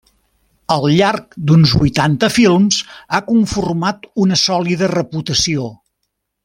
[0.75, 2.81] Al llarg d'uns vuitanta films
[3.17, 5.73] ha conformat una sòlida reputació.